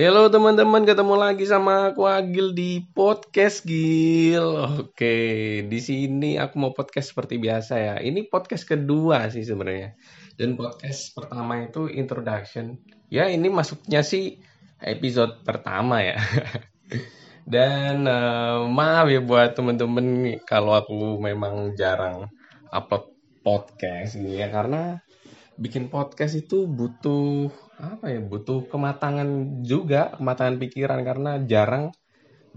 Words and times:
Halo 0.00 0.32
teman-teman, 0.32 0.88
ketemu 0.88 1.12
lagi 1.12 1.44
sama 1.44 1.92
aku 1.92 2.08
Agil 2.08 2.56
di 2.56 2.80
podcast 2.96 3.68
Gil. 3.68 4.56
Oke, 4.80 5.60
di 5.68 5.76
sini 5.76 6.40
aku 6.40 6.56
mau 6.56 6.72
podcast 6.72 7.12
seperti 7.12 7.36
biasa 7.36 7.76
ya. 7.76 7.94
Ini 8.00 8.24
podcast 8.32 8.64
kedua 8.64 9.28
sih 9.28 9.44
sebenarnya. 9.44 9.92
Dan 10.40 10.56
podcast 10.56 11.12
pertama 11.12 11.68
itu 11.68 11.84
introduction. 11.92 12.80
Ya, 13.12 13.28
ini 13.28 13.52
masuknya 13.52 14.00
sih 14.00 14.40
episode 14.80 15.44
pertama 15.44 16.00
ya. 16.00 16.16
Dan 17.52 18.08
uh, 18.08 18.64
maaf 18.72 19.04
ya 19.12 19.20
buat 19.20 19.52
teman-teman 19.52 20.32
kalau 20.48 20.80
aku 20.80 21.20
memang 21.20 21.76
jarang 21.76 22.32
upload 22.72 23.12
podcast 23.44 24.16
gitu 24.16 24.32
ya 24.32 24.48
karena 24.48 25.04
bikin 25.60 25.92
podcast 25.92 26.40
itu 26.40 26.64
butuh 26.64 27.52
apa 27.76 28.08
ya 28.08 28.20
butuh 28.24 28.64
kematangan 28.72 29.60
juga 29.60 30.16
kematangan 30.16 30.56
pikiran 30.56 31.00
karena 31.04 31.32
jarang 31.44 31.92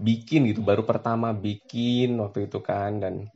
bikin 0.00 0.48
gitu. 0.48 0.64
Baru 0.64 0.88
pertama 0.88 1.36
bikin 1.36 2.16
waktu 2.18 2.48
itu 2.48 2.64
kan 2.64 3.04
dan 3.04 3.28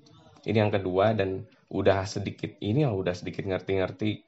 ini 0.48 0.56
yang 0.56 0.72
kedua 0.72 1.12
dan 1.12 1.44
udah 1.68 2.08
sedikit 2.08 2.56
ini 2.64 2.88
ya 2.88 2.90
udah 2.96 3.12
sedikit 3.12 3.44
ngerti-ngerti. 3.44 4.24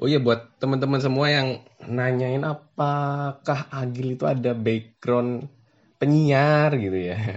Oh 0.00 0.08
iya 0.08 0.20
buat 0.20 0.60
teman-teman 0.60 1.00
semua 1.00 1.28
yang 1.28 1.48
nanyain 1.84 2.44
apakah 2.44 3.68
Agil 3.68 4.16
itu 4.16 4.24
ada 4.24 4.56
background 4.56 5.48
penyiar 6.00 6.72
gitu 6.80 6.96
ya 7.12 7.36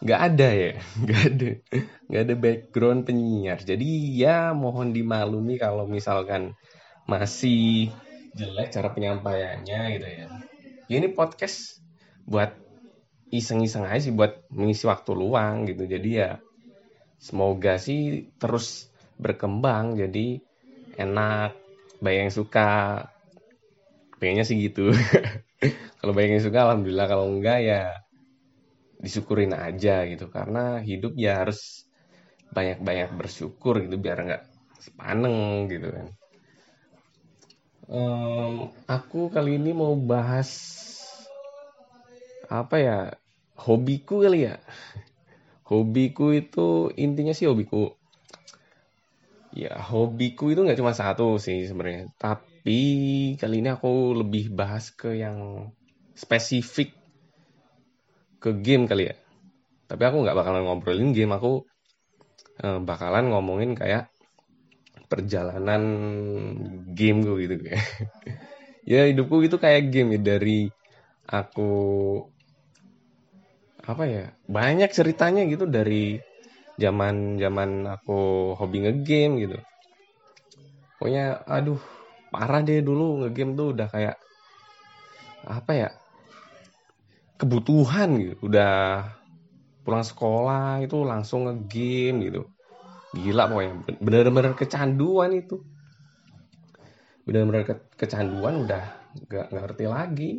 nggak 0.00 0.20
ada 0.32 0.48
ya 0.54 0.72
nggak 1.02 1.20
ada. 1.26 1.50
Nggak 2.06 2.22
ada 2.22 2.34
background 2.38 3.00
penyiar. 3.06 3.58
Jadi 3.62 4.18
ya 4.18 4.54
mohon 4.54 4.94
dimaklumi 4.94 5.58
kalau 5.58 5.86
misalkan 5.90 6.54
masih 7.10 7.90
jelek 8.38 8.70
cara 8.70 8.94
penyampaiannya 8.94 9.80
gitu 9.98 10.06
ya. 10.06 10.26
ya 10.86 10.96
ini 11.02 11.10
podcast 11.10 11.82
buat 12.30 12.54
iseng-iseng 13.34 13.86
aja 13.86 14.10
sih 14.10 14.14
buat 14.14 14.46
mengisi 14.54 14.86
waktu 14.86 15.10
luang 15.14 15.66
gitu. 15.66 15.86
Jadi 15.86 16.10
ya 16.22 16.38
semoga 17.18 17.78
sih 17.78 18.30
terus 18.38 18.86
berkembang. 19.18 19.98
Jadi 19.98 20.38
enak 20.94 21.58
banyak 21.98 22.30
yang 22.30 22.34
suka. 22.34 23.06
Pengennya 24.20 24.44
sih 24.44 24.60
gitu. 24.62 24.92
Kalau 25.98 26.12
banyak 26.12 26.38
yang 26.38 26.44
suka 26.44 26.70
alhamdulillah. 26.70 27.06
Kalau 27.10 27.26
enggak 27.34 27.58
ya 27.66 27.82
disyukurin 29.00 29.56
aja 29.56 30.04
gitu. 30.06 30.28
Karena 30.28 30.78
hidup 30.84 31.16
ya 31.16 31.42
harus 31.44 31.88
banyak-banyak 32.52 33.16
bersyukur 33.16 33.80
gitu 33.82 33.96
biar 33.96 34.22
enggak 34.22 34.42
sepaneng 34.78 35.66
gitu 35.72 35.88
kan. 35.90 36.06
Um, 37.90 38.70
aku 38.86 39.34
kali 39.34 39.58
ini 39.58 39.74
mau 39.74 39.98
bahas 39.98 40.78
apa 42.46 42.76
ya 42.78 42.98
hobiku 43.58 44.22
kali 44.22 44.46
ya. 44.46 44.62
Hobiku 45.66 46.34
itu 46.34 46.90
intinya 46.98 47.34
sih 47.34 47.46
hobiku. 47.46 47.94
Ya 49.50 49.74
hobiku 49.78 50.54
itu 50.54 50.62
nggak 50.62 50.78
cuma 50.78 50.94
satu 50.94 51.38
sih 51.38 51.66
sebenarnya. 51.66 52.10
Tapi 52.18 52.82
kali 53.38 53.62
ini 53.62 53.70
aku 53.70 54.14
lebih 54.18 54.54
bahas 54.54 54.90
ke 54.94 55.18
yang 55.18 55.70
spesifik 56.14 56.99
ke 58.40 58.50
game 58.64 58.88
kali 58.88 59.12
ya. 59.12 59.14
Tapi 59.86 60.02
aku 60.08 60.16
nggak 60.24 60.36
bakalan 60.38 60.64
ngobrolin 60.64 61.12
game 61.12 61.36
aku 61.36 61.68
eh, 62.64 62.80
bakalan 62.80 63.30
ngomongin 63.30 63.76
kayak 63.76 64.08
perjalanan 65.10 65.82
game 66.94 67.18
gue 67.26 67.36
gitu 67.42 67.54
ya 68.90 69.10
hidupku 69.10 69.42
itu 69.42 69.58
kayak 69.58 69.90
game 69.90 70.14
ya 70.14 70.20
dari 70.22 70.70
aku 71.26 71.70
apa 73.82 74.04
ya 74.06 74.24
banyak 74.46 74.90
ceritanya 74.94 75.42
gitu 75.50 75.66
dari 75.66 76.22
zaman 76.78 77.36
zaman 77.42 77.90
aku 77.90 78.52
hobi 78.56 78.86
ngegame 78.86 79.34
gitu. 79.44 79.58
Pokoknya 80.96 81.42
aduh 81.48 81.80
parah 82.30 82.62
deh 82.62 82.80
dulu 82.84 83.24
ngegame 83.24 83.52
tuh 83.58 83.74
udah 83.74 83.88
kayak 83.90 84.16
apa 85.48 85.72
ya 85.72 85.88
kebutuhan 87.40 88.20
gitu. 88.20 88.34
Udah 88.44 89.08
pulang 89.80 90.04
sekolah 90.04 90.84
itu 90.84 91.00
langsung 91.02 91.48
ngegame 91.48 92.28
gitu. 92.28 92.42
Gila 93.16 93.48
pokoknya. 93.48 93.72
Bener-bener 93.98 94.52
kecanduan 94.54 95.32
itu. 95.32 95.64
Bener-bener 97.24 97.64
ke 97.64 97.74
kecanduan 97.96 98.68
udah 98.68 98.84
gak 99.26 99.48
ngerti 99.50 99.84
lagi. 99.88 100.32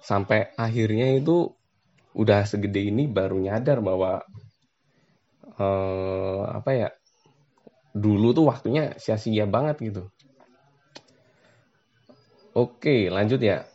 Sampai 0.00 0.54
akhirnya 0.56 1.18
itu 1.18 1.50
udah 2.16 2.42
segede 2.48 2.90
ini 2.90 3.06
baru 3.06 3.38
nyadar 3.38 3.78
bahwa 3.84 4.24
uh, 5.60 6.42
apa 6.50 6.70
ya 6.74 6.88
dulu 7.94 8.34
tuh 8.34 8.46
waktunya 8.48 8.96
sia-sia 8.96 9.46
banget 9.46 9.76
gitu. 9.82 10.02
Oke 12.56 13.12
lanjut 13.12 13.38
ya. 13.38 13.68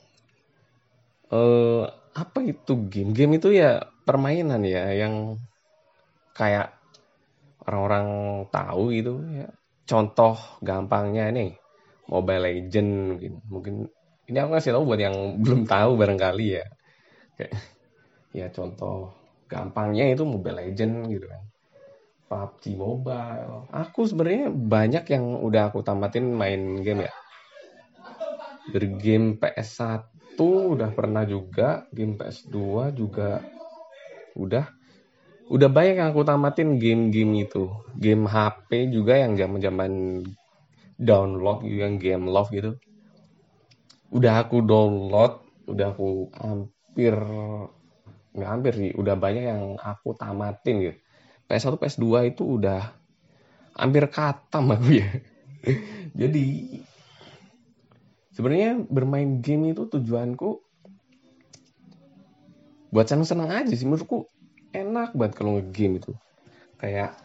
Uh, 1.32 1.88
apa 2.16 2.40
itu 2.48 2.74
game? 2.88 3.12
Game 3.12 3.36
itu 3.36 3.52
ya 3.52 3.84
permainan 4.08 4.64
ya 4.64 4.88
yang 4.96 5.36
kayak 6.32 6.72
orang-orang 7.68 8.08
tahu 8.48 8.96
gitu 8.96 9.20
ya. 9.36 9.52
Contoh 9.86 10.40
gampangnya 10.64 11.30
nih 11.36 11.52
Mobile 12.08 12.44
Legend 12.48 12.90
mungkin. 13.12 13.34
Mungkin 13.52 13.76
ini 14.32 14.38
aku 14.40 14.58
kasih 14.58 14.74
tahu 14.80 14.84
buat 14.88 15.02
yang 15.04 15.16
belum 15.44 15.68
tahu 15.68 15.92
barangkali 16.00 16.48
ya. 16.56 16.66
Kayak 17.36 17.54
ya 18.32 18.48
contoh 18.52 19.12
gampangnya 19.52 20.16
itu 20.16 20.24
Mobile 20.24 20.72
Legend 20.72 21.12
gitu 21.12 21.28
kan. 21.28 21.44
PUBG 22.26 22.64
Mobile. 22.80 23.70
Aku 23.70 24.08
sebenarnya 24.08 24.50
banyak 24.50 25.04
yang 25.12 25.46
udah 25.46 25.70
aku 25.70 25.84
tamatin 25.86 26.32
main 26.32 26.80
game 26.82 27.06
ya. 27.06 27.14
Bergame 28.74 29.38
PS1 29.38 30.15
udah 30.44 30.90
pernah 30.92 31.24
juga 31.24 31.88
game 31.96 32.20
PS2 32.20 32.92
juga 32.92 33.40
udah. 34.36 34.68
Udah 35.46 35.70
banyak 35.70 36.02
yang 36.02 36.10
aku 36.10 36.26
tamatin 36.26 36.82
game-game 36.82 37.46
itu. 37.46 37.70
Game 37.96 38.26
HP 38.26 38.90
juga 38.90 39.16
yang 39.16 39.38
zaman 39.38 39.60
zaman 39.62 39.92
download 40.98 41.64
yang 41.70 42.02
game 42.02 42.26
love 42.28 42.50
gitu. 42.50 42.76
Udah 44.10 44.42
aku 44.42 44.66
download 44.66 45.46
udah 45.66 45.88
aku 45.94 46.30
hampir 46.38 47.14
nggak 48.36 48.50
hampir 48.52 48.74
sih 48.76 48.92
udah 48.94 49.16
banyak 49.18 49.44
yang 49.48 49.64
aku 49.80 50.18
tamatin 50.18 50.76
gitu. 50.92 50.98
PS1 51.46 51.78
PS2 51.78 52.06
itu 52.34 52.44
udah 52.58 52.82
hampir 53.78 54.10
katam 54.10 54.74
aku 54.74 54.98
ya. 54.98 55.10
Jadi 56.20 56.44
sebenarnya 58.36 58.84
bermain 58.92 59.40
game 59.40 59.72
itu 59.72 59.88
tujuanku 59.88 60.60
buat 62.92 63.08
seneng-seneng 63.08 63.52
aja 63.52 63.74
sih 63.76 63.88
menurutku 63.88 64.28
enak 64.76 65.16
banget 65.16 65.34
kalau 65.40 65.58
ngegame 65.60 66.04
itu. 66.04 66.12
Kayak 66.76 67.16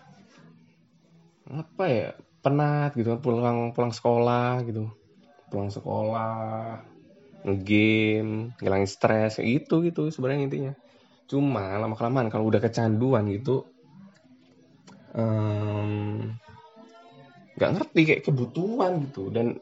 apa 1.50 1.84
ya 1.90 2.08
penat 2.40 2.94
gitu 2.94 3.18
kan 3.18 3.20
pulang 3.20 3.58
pulang 3.74 3.90
sekolah 3.90 4.62
gitu. 4.66 4.86
Pulang 5.50 5.74
sekolah 5.74 6.78
ngegame 7.46 8.54
ngilangin 8.62 8.90
stres 8.90 9.42
gitu 9.42 9.82
gitu 9.82 10.10
sebenarnya 10.14 10.46
intinya. 10.46 10.72
Cuma 11.26 11.78
lama 11.78 11.94
kelamaan 11.98 12.30
kalau 12.30 12.50
udah 12.50 12.62
kecanduan 12.62 13.26
gitu 13.30 13.66
nggak 17.58 17.66
um, 17.70 17.74
ngerti 17.74 18.00
kayak 18.06 18.22
kebutuhan 18.26 19.10
gitu. 19.10 19.30
Dan 19.34 19.58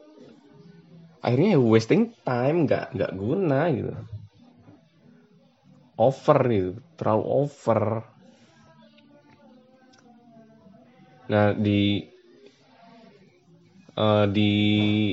akhirnya 1.19 1.55
ya 1.55 1.59
wasting 1.59 2.15
time 2.23 2.57
nggak 2.67 2.95
nggak 2.95 3.11
guna 3.15 3.59
gitu. 3.75 3.93
Over 5.99 6.39
gitu 6.47 6.71
terlalu 6.95 7.23
over. 7.27 7.81
Nah 11.29 11.51
di 11.53 12.01
uh, 13.99 14.25
di 14.31 14.51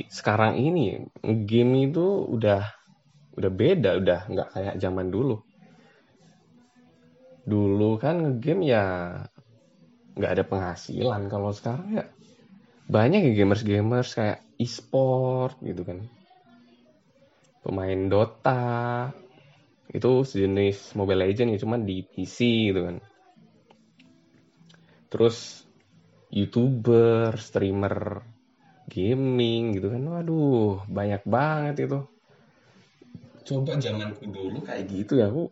sekarang 0.07 0.55
ini 0.57 0.95
game 1.43 1.91
itu 1.91 2.05
udah 2.31 2.63
udah 3.37 3.51
beda 3.51 3.99
udah 4.01 4.19
nggak 4.31 4.49
kayak 4.55 4.75
zaman 4.79 5.11
dulu. 5.11 5.35
Dulu 7.47 7.89
kan 7.99 8.15
ngegame 8.23 8.63
ya 8.67 8.83
nggak 10.17 10.31
ada 10.33 10.43
penghasilan 10.47 11.21
kalau 11.29 11.51
sekarang 11.53 12.01
ya 12.01 12.05
banyak 12.87 13.19
ya 13.19 13.31
gamers 13.43 13.63
gamers 13.67 14.15
kayak 14.15 14.39
e-sport 14.55 15.59
gitu 15.59 15.83
kan. 15.83 16.07
Pemain 17.61 18.01
Dota. 18.07 19.11
Itu 19.91 20.23
sejenis 20.23 20.95
Mobile 20.95 21.27
Legend 21.27 21.55
ya 21.55 21.59
cuman 21.63 21.83
di 21.83 22.03
PC 22.03 22.71
gitu 22.71 22.81
kan. 22.87 22.97
Terus 25.11 25.67
youtuber 26.31 27.35
streamer 27.35 28.23
gaming 28.87 29.75
gitu 29.75 29.91
kan. 29.91 30.01
Waduh 30.07 30.87
banyak 30.87 31.23
banget 31.27 31.91
itu. 31.91 31.99
Coba 33.47 33.79
zamanku 33.79 34.27
dulu 34.27 34.63
kayak 34.63 34.91
gitu 34.91 35.19
ya 35.19 35.31
aku 35.31 35.51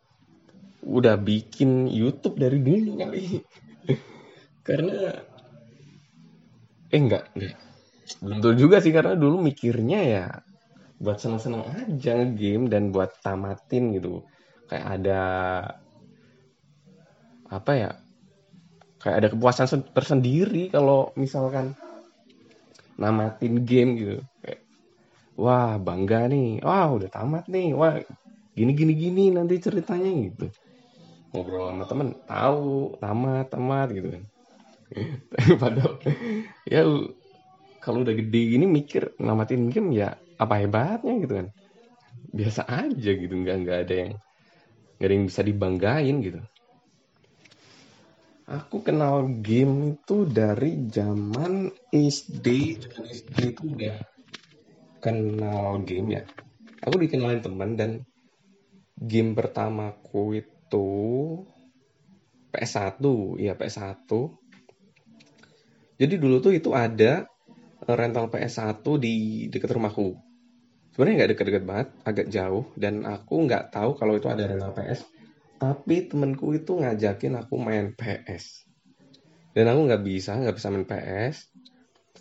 udah 0.88 1.20
bikin 1.20 1.92
YouTube 1.92 2.40
dari 2.40 2.64
dulu 2.64 2.96
kali. 2.96 3.44
Karena 4.68 5.35
eh 6.94 7.00
enggak 7.02 7.26
enggak. 7.34 7.56
Belum 8.22 8.38
tentu 8.42 8.52
juga 8.68 8.78
sih 8.84 8.94
karena 8.94 9.18
dulu 9.18 9.42
mikirnya 9.42 10.00
ya 10.06 10.26
buat 11.02 11.18
seneng-seneng 11.20 11.66
aja 11.66 12.24
game 12.30 12.70
dan 12.70 12.94
buat 12.94 13.12
tamatin 13.26 13.98
gitu. 13.98 14.22
Kayak 14.70 14.86
ada 15.02 15.22
apa 17.46 17.72
ya 17.78 17.90
kayak 19.02 19.18
ada 19.22 19.28
kepuasan 19.34 19.86
tersendiri 19.94 20.70
kalau 20.74 21.14
misalkan 21.18 21.74
namatin 23.02 23.66
game 23.66 23.92
gitu. 23.98 24.18
Kayak 24.46 24.62
wah 25.36 25.82
bangga 25.82 26.30
nih. 26.30 26.62
Wah 26.62 26.94
udah 26.94 27.10
tamat 27.10 27.50
nih. 27.50 27.74
Wah 27.74 27.98
gini 28.54 28.72
gini 28.78 28.94
gini 28.94 29.24
nanti 29.34 29.58
ceritanya 29.58 30.10
gitu. 30.30 30.48
Ngobrol 31.34 31.74
sama 31.74 31.84
temen 31.90 32.08
tahu 32.24 32.96
tamat 33.02 33.46
tamat 33.52 33.90
gitu 33.92 34.08
kan 34.16 34.24
padahal 35.62 35.98
ya 36.66 36.86
kalau 37.82 38.02
udah 38.02 38.16
gede 38.18 38.42
gini 38.58 38.66
mikir 38.66 39.14
namatin 39.22 39.70
game 39.70 39.94
ya 39.94 40.18
apa 40.42 40.62
hebatnya 40.62 41.14
gitu 41.22 41.34
kan. 41.38 41.48
Biasa 42.36 42.66
aja 42.68 43.12
gitu 43.14 43.34
nggak 43.34 43.56
nggak 43.66 43.80
ada 43.88 43.96
yang 43.96 44.14
nggak 44.98 45.08
ada 45.08 45.14
yang 45.14 45.26
bisa 45.30 45.42
dibanggain 45.46 46.18
gitu. 46.22 46.42
Aku 48.46 48.86
kenal 48.86 49.26
game 49.42 49.98
itu 49.98 50.30
dari 50.30 50.86
zaman 50.90 51.74
SD 51.90 52.78
zaman 52.78 53.04
SD 53.10 53.38
itu 53.58 53.64
udah 53.74 53.98
kenal 55.02 55.82
game 55.82 56.22
ya. 56.22 56.24
Aku 56.86 57.02
dikenalin 57.02 57.42
teman 57.42 57.74
dan 57.74 57.92
game 58.98 59.34
pertamaku 59.34 60.46
itu 60.46 60.90
PS1 62.54 63.02
ya 63.42 63.58
PS1 63.58 64.10
jadi 65.96 66.16
dulu 66.20 66.44
tuh 66.44 66.54
itu 66.56 66.72
ada 66.76 67.28
rental 67.86 68.28
PS1 68.34 68.82
di 68.98 69.16
dekat 69.52 69.72
rumahku. 69.72 70.18
Sebenarnya 70.96 71.16
nggak 71.24 71.32
dekat-dekat 71.36 71.64
banget 71.68 71.88
agak 72.08 72.28
jauh 72.32 72.72
dan 72.80 73.04
aku 73.04 73.46
nggak 73.46 73.72
tahu 73.72 74.00
kalau 74.00 74.16
itu 74.16 74.32
ada 74.32 74.48
rental 74.48 74.72
PS 74.72 75.04
tapi 75.56 76.06
temenku 76.06 76.52
itu 76.52 76.76
ngajakin 76.76 77.40
aku 77.40 77.56
main 77.56 77.96
PS 77.96 78.68
dan 79.56 79.72
aku 79.72 79.80
nggak 79.88 80.04
bisa 80.04 80.36
nggak 80.36 80.56
bisa 80.56 80.68
main 80.72 80.88
PS 80.88 81.36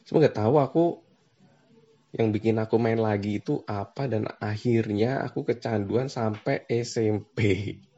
cuma 0.06 0.22
nggak 0.22 0.38
tahu 0.38 0.54
aku 0.62 0.84
yang 2.14 2.30
bikin 2.30 2.62
aku 2.62 2.78
main 2.78 3.02
lagi 3.02 3.42
itu 3.42 3.66
apa 3.66 4.06
dan 4.06 4.30
akhirnya 4.38 5.26
aku 5.26 5.42
kecanduan 5.42 6.06
sampai 6.06 6.62
SMP 6.70 7.38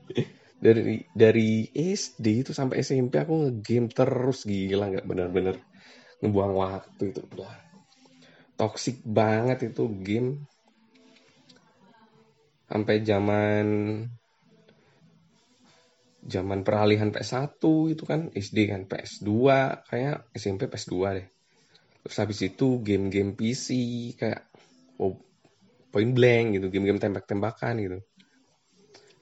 dari 0.57 1.05
dari 1.13 1.69
SD 1.69 2.49
itu 2.49 2.53
sampai 2.57 2.81
SMP 2.81 3.21
aku 3.21 3.49
ngegame 3.49 3.93
terus 3.93 4.49
gila 4.49 4.89
nggak 4.89 5.07
bener-bener 5.07 5.57
ngebuang 6.25 6.55
waktu 6.57 7.13
itu. 7.13 7.21
Udah. 7.37 7.57
Toxic 8.57 9.05
banget 9.05 9.69
itu 9.73 9.85
game. 10.01 10.49
Sampai 12.67 13.05
zaman 13.05 13.67
zaman 16.27 16.67
peralihan 16.67 17.15
PS1 17.15 17.63
itu 17.95 18.03
kan 18.03 18.35
SD 18.35 18.59
kan 18.67 18.83
PS2 18.91 19.31
kayak 19.87 20.27
SMP 20.35 20.67
PS2 20.67 20.97
deh. 21.21 21.27
Terus 22.03 22.17
habis 22.19 22.39
itu 22.43 22.83
game-game 22.83 23.39
PC 23.39 23.69
kayak 24.19 24.51
oh, 24.99 25.21
point 25.93 26.11
blank 26.11 26.59
gitu 26.59 26.67
game-game 26.73 26.99
tembak-tembakan 26.99 27.75
gitu 27.79 27.99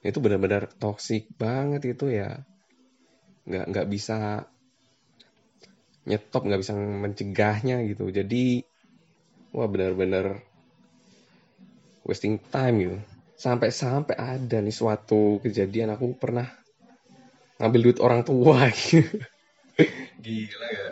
itu 0.05 0.21
benar-benar 0.21 0.69
toxic 0.77 1.25
banget 1.33 1.97
itu 1.97 2.13
ya. 2.13 2.45
Nggak 3.49 3.65
nggak 3.73 3.87
bisa 3.89 4.45
nyetop 6.05 6.45
nggak 6.45 6.61
bisa 6.61 6.73
mencegahnya 6.77 7.81
gitu. 7.89 8.13
Jadi 8.13 8.61
wah 9.49 9.65
benar-benar 9.65 10.45
wasting 12.05 12.37
time 12.53 12.75
gitu. 12.77 12.97
Sampai-sampai 13.35 14.15
ada 14.15 14.61
nih 14.61 14.71
suatu 14.71 15.41
kejadian 15.41 15.97
aku 15.97 16.13
pernah 16.15 16.47
ngambil 17.57 17.81
duit 17.89 17.99
orang 17.99 18.21
tua 18.21 18.69
gitu. 18.77 19.01
gila 20.21 20.67
ya. 20.69 20.87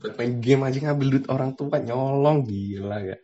Buat 0.00 0.14
main 0.20 0.32
game 0.40 0.62
aja 0.64 0.78
ngambil 0.88 1.08
duit 1.12 1.26
orang 1.28 1.52
tua 1.52 1.76
nyolong. 1.84 2.48
Gila 2.48 2.98
ya. 3.04 3.18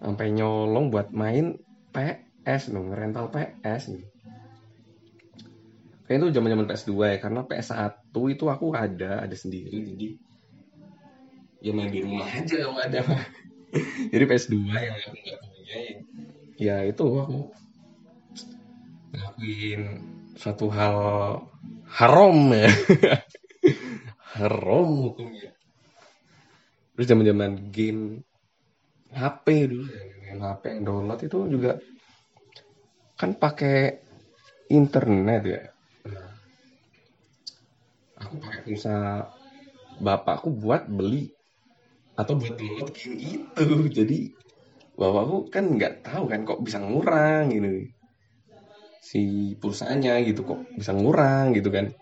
Sampai 0.00 0.32
nyolong 0.32 0.88
buat 0.88 1.12
main 1.12 1.60
PS 1.92 2.72
dong 2.72 2.90
rental 2.90 3.28
PS 3.28 3.92
nih 3.92 4.13
kayak 6.04 6.20
itu 6.20 6.26
zaman 6.36 6.52
zaman 6.52 6.66
PS2 6.68 6.92
ya 7.16 7.18
karena 7.20 7.40
PS1 7.48 8.12
itu 8.12 8.44
aku 8.52 8.66
ada 8.76 9.24
ada 9.24 9.36
sendiri. 9.36 9.72
Jadi 9.72 10.08
ya 11.64 11.72
main 11.72 11.88
di 11.88 12.00
rumah 12.04 12.28
aja 12.28 12.54
kalau 12.60 12.76
ada. 12.76 13.00
Jadi 14.12 14.24
PS2 14.28 14.54
yang 14.68 14.94
aku 15.00 15.16
nggak 15.16 15.38
punya 15.40 15.76
ya, 15.80 15.96
ya 16.60 16.76
itu 16.86 17.04
aku 17.08 17.38
ngelakuin 19.14 19.82
suatu 20.36 20.66
hal 20.68 20.98
haram 21.88 22.36
ya. 22.52 22.68
Haram 24.34 25.14
hukumnya. 25.14 25.54
Terus 26.98 27.06
zaman 27.06 27.22
zaman 27.22 27.52
game 27.70 28.26
HP 29.14 29.46
dulu. 29.70 29.86
Ya 29.86 30.02
game 30.26 30.42
HP 30.42 30.62
yang 30.74 30.82
download 30.82 31.20
itu 31.22 31.38
juga 31.46 31.78
kan 33.14 33.38
pakai 33.38 34.02
internet 34.74 35.42
ya 35.46 35.62
nah, 36.08 36.28
aku 38.20 38.34
pakai 38.40 38.60
pulsa 38.64 38.94
bapakku 40.00 40.48
buat 40.52 40.86
beli. 40.88 41.32
Atau 42.14 42.38
buat 42.38 42.54
download 42.54 42.90
game 42.94 43.18
itu. 43.18 43.66
Jadi 43.90 44.18
bapakku 44.94 45.50
kan 45.50 45.64
nggak 45.74 46.06
tahu 46.06 46.30
kan 46.30 46.46
kok 46.46 46.62
bisa 46.62 46.78
ngurang 46.78 47.50
gitu 47.50 47.90
si 49.04 49.52
pulsanya 49.60 50.16
gitu 50.24 50.48
kok 50.48 50.64
bisa 50.72 50.96
ngurang 50.96 51.52
gitu 51.52 51.68
kan. 51.68 51.92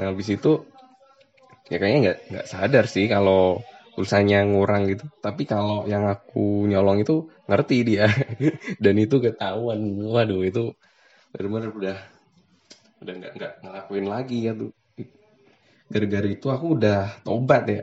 Nah 0.00 0.04
habis 0.08 0.32
itu 0.32 0.64
ya 1.68 1.76
kayaknya 1.76 1.98
nggak 2.00 2.18
nggak 2.32 2.46
sadar 2.48 2.84
sih 2.88 3.04
kalau 3.04 3.60
pulsanya 3.92 4.40
ngurang 4.48 4.88
gitu. 4.88 5.04
Tapi 5.20 5.44
kalau 5.44 5.84
yang 5.84 6.08
aku 6.08 6.64
nyolong 6.64 7.04
itu 7.04 7.28
ngerti 7.44 7.76
dia. 7.84 8.08
Dan 8.82 8.96
itu 8.96 9.20
ketahuan. 9.20 10.00
Waduh 10.00 10.40
itu 10.40 10.72
benar-benar 11.36 11.70
udah 11.76 11.98
udah 12.98 13.14
nggak 13.14 13.32
nggak 13.38 13.52
ngelakuin 13.62 14.06
lagi 14.10 14.38
ya 14.48 14.52
tuh 14.54 14.70
gara-gara 15.88 16.28
itu 16.28 16.46
aku 16.52 16.76
udah 16.78 17.24
tobat 17.24 17.64
ya. 17.66 17.82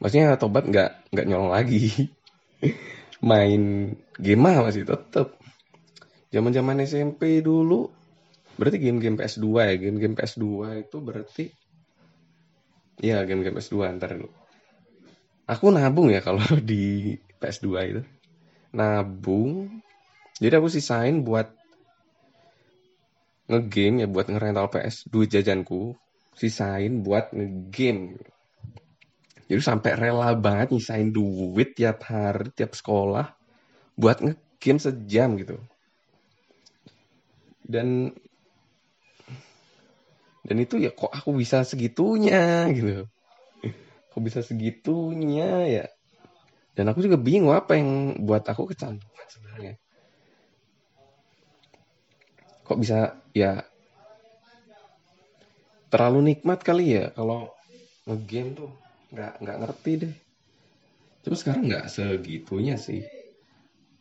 Maksudnya 0.00 0.36
tobat 0.36 0.68
nggak 0.68 1.12
nggak 1.12 1.26
nyolong 1.26 1.52
lagi. 1.52 2.12
Main 3.28 3.94
game 4.20 4.40
mah 4.40 4.64
masih 4.64 4.84
tetep. 4.84 5.36
Zaman 6.30 6.54
zaman 6.54 6.84
SMP 6.84 7.42
dulu 7.42 7.90
berarti 8.54 8.78
game-game 8.78 9.18
PS2 9.18 9.46
ya? 9.66 9.74
Game-game 9.80 10.14
PS2 10.14 10.46
itu 10.86 10.96
berarti 11.00 11.44
ya 13.00 13.24
game-game 13.24 13.56
PS2 13.56 13.96
ntar 13.96 14.14
dulu. 14.14 14.30
Aku 15.48 15.72
nabung 15.72 16.12
ya 16.12 16.20
kalau 16.22 16.44
di 16.70 17.16
PS2 17.40 17.68
itu. 17.88 18.02
Nabung 18.76 19.82
jadi 20.40 20.56
aku 20.56 20.72
sisain 20.72 21.20
buat 21.20 21.52
ngegame 23.50 24.06
ya 24.06 24.08
buat 24.08 24.30
ngerental 24.30 24.70
PS 24.70 25.10
duit 25.10 25.28
jajanku 25.34 25.98
sisain 26.38 27.02
buat 27.02 27.34
ngegame. 27.34 28.16
Jadi 29.50 29.58
sampai 29.58 29.98
rela 29.98 30.30
banget 30.38 30.70
nyisain 30.70 31.10
duit 31.10 31.74
tiap 31.74 32.06
hari 32.06 32.54
tiap 32.54 32.78
sekolah 32.78 33.34
buat 33.98 34.22
ngegame 34.22 34.78
sejam 34.78 35.34
gitu. 35.34 35.58
Dan 37.66 38.14
dan 40.46 40.56
itu 40.56 40.78
ya 40.78 40.94
kok 40.94 41.10
aku 41.10 41.34
bisa 41.34 41.66
segitunya 41.66 42.70
gitu. 42.70 43.10
Kok 44.14 44.22
bisa 44.22 44.46
segitunya 44.46 45.66
ya. 45.66 45.86
Dan 46.78 46.86
aku 46.94 47.02
juga 47.02 47.18
bingung 47.18 47.50
apa 47.50 47.74
yang 47.74 48.22
buat 48.22 48.46
aku 48.46 48.70
kecanduan 48.70 49.26
sebenarnya 49.26 49.74
kok 52.70 52.78
bisa 52.78 53.18
ya 53.34 53.66
terlalu 55.90 56.30
nikmat 56.30 56.62
kali 56.62 57.02
ya 57.02 57.10
kalau 57.18 57.50
ngegame 58.06 58.54
tuh. 58.54 58.70
Nggak 59.10 59.32
nggak 59.42 59.58
ngerti 59.58 59.92
deh. 60.06 60.14
Cuma 61.26 61.34
sekarang 61.34 61.66
nggak 61.66 61.90
segitunya 61.90 62.78
sih. 62.78 63.02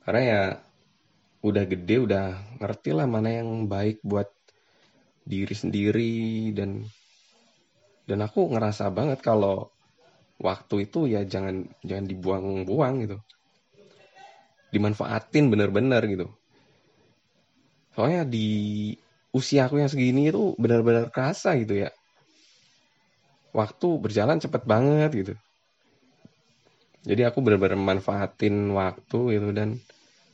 Karena 0.05 0.21
ya 0.21 0.43
udah 1.41 1.65
gede 1.65 1.97
udah 1.97 2.25
ngerti 2.61 2.93
lah 2.93 3.09
mana 3.09 3.41
yang 3.41 3.65
baik 3.65 4.05
buat 4.05 4.29
diri 5.25 5.55
sendiri 5.57 6.53
dan 6.53 6.85
dan 8.05 8.21
aku 8.21 8.53
ngerasa 8.53 8.93
banget 8.93 9.25
kalau 9.25 9.73
waktu 10.37 10.85
itu 10.85 11.09
ya 11.09 11.25
jangan 11.25 11.65
jangan 11.81 12.05
dibuang-buang 12.05 12.93
gitu. 13.01 13.17
Dimanfaatin 14.69 15.49
bener-bener 15.49 16.05
gitu 16.05 16.29
soalnya 17.93 18.25
di 18.25 18.91
usia 19.29 19.69
aku 19.69 19.77
yang 19.77 19.89
segini 19.89 20.29
itu 20.33 20.57
benar-benar 20.57 21.13
kerasa 21.13 21.53
gitu 21.57 21.85
ya. 21.85 21.89
Waktu 23.53 23.87
berjalan 23.97 24.37
cepet 24.41 24.61
banget 24.65 25.11
gitu. 25.13 25.33
Jadi 27.05 27.21
aku 27.25 27.41
benar-benar 27.41 27.79
manfaatin 27.79 28.75
waktu 28.75 29.39
gitu 29.39 29.49
dan 29.55 29.79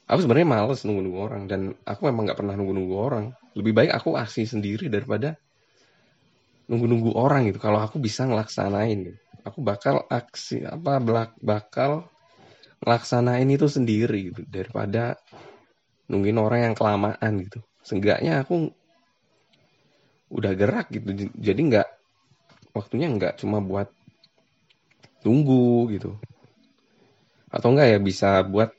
aku 0.09 0.25
sebenarnya 0.25 0.47
males 0.49 0.81
nunggu-nunggu 0.83 1.19
orang 1.21 1.43
dan 1.45 1.61
aku 1.85 2.09
memang 2.09 2.27
nggak 2.27 2.39
pernah 2.39 2.55
nunggu-nunggu 2.57 2.95
orang. 2.95 3.25
Lebih 3.55 3.71
baik 3.71 3.91
aku 3.95 4.19
aksi 4.19 4.43
sendiri 4.43 4.91
daripada 4.91 5.39
nunggu-nunggu 6.67 7.15
orang 7.15 7.47
gitu. 7.47 7.61
Kalau 7.61 7.79
aku 7.79 8.01
bisa 8.01 8.25
ngelaksanain 8.27 8.99
gitu. 9.11 9.19
aku 9.45 9.61
bakal 9.61 10.09
aksi 10.09 10.65
apa 10.65 10.97
bakal 11.37 12.09
ngelaksanain 12.81 13.45
itu 13.45 13.69
sendiri 13.69 14.33
gitu 14.33 14.41
daripada 14.49 15.21
nungguin 16.09 16.37
orang 16.37 16.71
yang 16.71 16.75
kelamaan 16.77 17.33
gitu. 17.45 17.59
Seenggaknya 17.85 18.41
aku 18.45 18.73
udah 20.33 20.51
gerak 20.57 20.89
gitu. 20.89 21.29
Jadi 21.37 21.61
nggak 21.73 21.87
waktunya 22.73 23.07
nggak 23.09 23.41
cuma 23.41 23.61
buat 23.61 23.89
tunggu 25.21 25.89
gitu. 25.93 26.17
Atau 27.49 27.73
enggak 27.73 27.87
ya 27.95 27.99
bisa 28.01 28.43
buat 28.45 28.73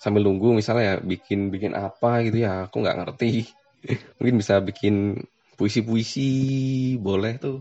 sambil 0.00 0.24
nunggu 0.24 0.56
misalnya 0.56 0.84
ya 0.84 0.94
bikin 1.04 1.52
bikin 1.52 1.76
apa 1.76 2.24
gitu 2.24 2.44
ya 2.44 2.68
aku 2.68 2.80
nggak 2.80 2.98
ngerti. 3.04 3.48
Mungkin 4.20 4.36
bisa 4.40 4.60
bikin 4.60 5.24
puisi-puisi 5.56 6.96
boleh 7.00 7.36
tuh. 7.36 7.60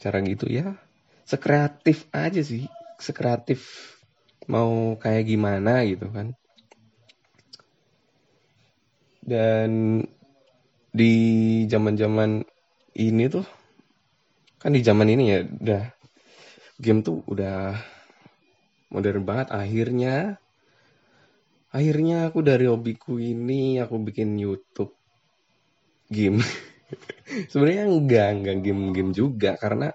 Cara 0.00 0.20
gitu 0.24 0.48
ya. 0.48 0.76
Sekreatif 1.26 2.06
aja 2.14 2.40
sih 2.44 2.68
sekreatif 2.96 3.92
mau 4.46 4.94
kayak 4.98 5.26
gimana 5.26 5.82
gitu 5.86 6.06
kan. 6.10 6.34
Dan 9.26 10.02
di 10.94 11.14
zaman-zaman 11.66 12.46
ini 12.96 13.24
tuh 13.28 13.44
kan 14.56 14.72
di 14.72 14.80
zaman 14.80 15.12
ini 15.12 15.24
ya 15.28 15.40
udah 15.44 15.84
game 16.80 17.00
tuh 17.02 17.26
udah 17.26 17.76
modern 18.94 19.22
banget. 19.26 19.48
Akhirnya 19.52 20.38
akhirnya 21.74 22.32
aku 22.32 22.40
dari 22.40 22.70
hobiku 22.70 23.20
ini 23.20 23.82
aku 23.82 24.00
bikin 24.00 24.38
YouTube 24.38 24.94
game. 26.08 26.40
Sebenarnya 27.50 27.90
enggak 27.90 28.28
enggak 28.30 28.56
game-game 28.62 29.10
juga 29.10 29.58
karena 29.58 29.90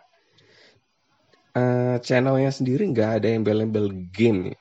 uh, 1.56 1.98
channelnya 2.04 2.52
sendiri 2.54 2.88
enggak 2.88 3.22
ada 3.22 3.28
yang 3.32 3.44
embel 3.44 3.92
game 4.12 4.56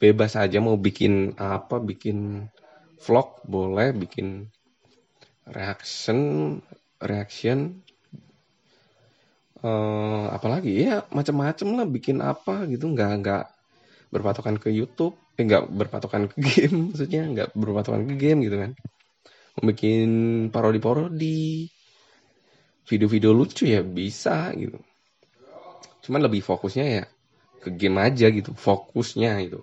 bebas 0.00 0.32
aja 0.32 0.64
mau 0.64 0.80
bikin 0.80 1.36
apa 1.36 1.76
bikin 1.76 2.48
vlog 3.04 3.44
boleh 3.44 3.92
bikin 3.92 4.48
reaction 5.44 6.18
reaction. 7.00 7.80
Uh, 9.60 10.32
apalagi? 10.32 10.88
Ya 10.88 11.04
macam-macam 11.12 11.68
lah 11.76 11.86
bikin 11.88 12.24
apa 12.24 12.64
gitu. 12.68 12.88
Nggak 12.88 13.10
nggak 13.20 13.44
berpatokan 14.08 14.56
ke 14.56 14.72
YouTube, 14.72 15.20
eh, 15.36 15.44
nggak 15.44 15.68
berpatokan 15.68 16.32
ke 16.32 16.36
game, 16.40 16.76
maksudnya 16.92 17.22
nggak 17.28 17.48
berpatokan 17.52 18.08
ke 18.08 18.14
game 18.16 18.40
gitu 18.40 18.56
kan. 18.56 18.72
Bikin 19.60 20.08
parodi-parodi, 20.48 21.68
video-video 22.88 23.30
lucu 23.36 23.68
ya 23.68 23.84
bisa 23.84 24.48
gitu. 24.56 24.80
Cuman 26.00 26.26
lebih 26.26 26.40
fokusnya 26.40 26.86
ya 27.00 27.04
ke 27.60 27.68
game 27.76 28.00
aja 28.00 28.26
gitu, 28.32 28.56
fokusnya 28.56 29.40
itu. 29.44 29.60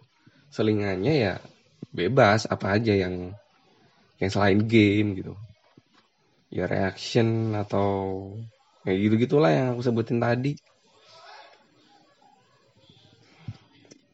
Selingannya 0.54 1.14
ya 1.18 1.34
bebas 1.92 2.46
apa 2.46 2.78
aja 2.78 2.94
yang 2.94 3.34
yang 4.22 4.30
selain 4.30 4.62
game 4.66 5.18
gitu. 5.18 5.34
Ya 6.54 6.70
reaction 6.70 7.54
atau 7.58 7.90
kayak 8.86 8.98
gitu 9.04 9.16
gitulah 9.28 9.52
yang 9.52 9.76
aku 9.76 9.82
sebutin 9.84 10.22
tadi. 10.22 10.56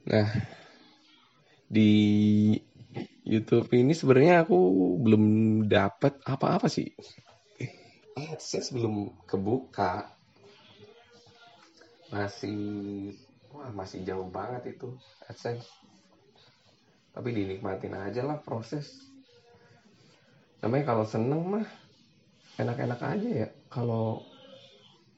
Nah, 0.03 0.27
di 1.71 1.91
YouTube 3.23 3.71
ini 3.71 3.95
sebenarnya 3.95 4.43
aku 4.43 4.57
belum 4.99 5.23
dapat 5.65 6.19
apa-apa 6.27 6.67
sih. 6.67 6.91
AdSense 8.13 8.69
belum 8.75 9.25
kebuka. 9.25 10.12
Masih 12.13 12.61
wah 13.49 13.73
masih 13.73 14.05
jauh 14.05 14.29
banget 14.29 14.77
itu 14.77 14.93
AdSense. 15.25 15.65
Tapi 17.13 17.29
dinikmatin 17.33 17.97
aja 17.97 18.21
lah 18.21 18.37
proses. 18.41 19.09
Namanya 20.61 20.93
kalau 20.93 21.05
seneng 21.09 21.41
mah 21.49 21.67
enak-enak 22.61 23.01
aja 23.01 23.29
ya. 23.45 23.47
Kalau 23.73 24.21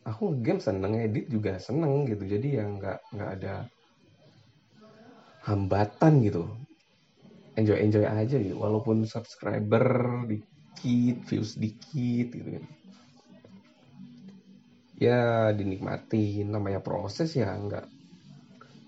aku 0.08 0.40
game 0.40 0.64
seneng 0.64 0.96
edit 0.96 1.28
juga 1.28 1.60
seneng 1.60 2.08
gitu. 2.08 2.24
Jadi 2.24 2.64
yang 2.64 2.80
nggak 2.80 3.00
nggak 3.12 3.32
ada 3.40 3.56
hambatan 5.46 6.26
gitu 6.26 6.50
enjoy 7.56 7.78
enjoy 7.80 8.04
aja 8.04 8.36
gitu 8.36 8.58
walaupun 8.58 9.06
subscriber 9.06 9.86
dikit 10.28 11.18
views 11.30 11.56
dikit 11.56 12.28
gitu 12.34 12.50
kan 12.60 12.66
ya 14.96 15.52
dinikmatin 15.52 16.52
namanya 16.52 16.80
proses 16.80 17.36
ya 17.36 17.52
nggak 17.52 17.86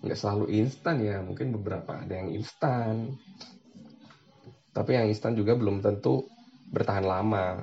nggak 0.08 0.18
selalu 0.18 0.46
instan 0.56 1.04
ya 1.04 1.20
mungkin 1.20 1.52
beberapa 1.52 2.00
ada 2.00 2.14
yang 2.16 2.32
instan 2.32 3.18
tapi 4.72 4.96
yang 4.96 5.10
instan 5.10 5.36
juga 5.36 5.58
belum 5.58 5.84
tentu 5.84 6.24
bertahan 6.72 7.04
lama 7.04 7.60